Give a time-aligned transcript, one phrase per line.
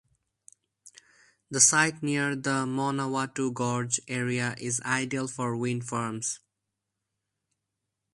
[1.51, 6.39] The site near the Manawatu Gorge area is ideal for wind farms.